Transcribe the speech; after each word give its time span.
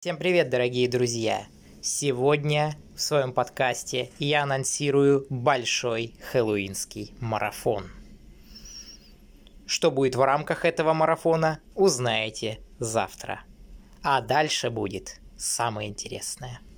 Всем 0.00 0.16
привет, 0.16 0.48
дорогие 0.48 0.88
друзья! 0.88 1.46
Сегодня 1.82 2.74
в 2.96 3.02
своем 3.02 3.34
подкасте 3.34 4.10
я 4.18 4.44
анонсирую 4.44 5.26
большой 5.28 6.14
хэллоуинский 6.32 7.12
марафон. 7.20 7.90
Что 9.66 9.90
будет 9.90 10.16
в 10.16 10.22
рамках 10.24 10.64
этого 10.64 10.94
марафона, 10.94 11.60
узнаете 11.74 12.60
завтра. 12.78 13.42
А 14.02 14.22
дальше 14.22 14.70
будет 14.70 15.20
самое 15.36 15.90
интересное. 15.90 16.60